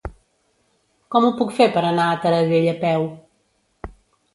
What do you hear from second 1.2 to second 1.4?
ho